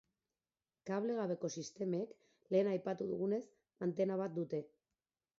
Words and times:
Kable 0.89 1.17
gabeko 1.17 1.51
sistemek, 1.57 2.15
lehen 2.55 2.69
aipatu 2.71 3.07
dugunez, 3.11 3.41
antena 3.89 4.17
bat 4.23 4.33
dute. 4.39 4.63